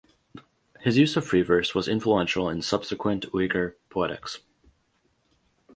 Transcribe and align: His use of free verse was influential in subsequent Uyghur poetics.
His 0.79 0.97
use 0.97 1.15
of 1.15 1.27
free 1.27 1.43
verse 1.43 1.75
was 1.75 1.87
influential 1.87 2.49
in 2.49 2.63
subsequent 2.63 3.31
Uyghur 3.33 3.75
poetics. 3.91 4.39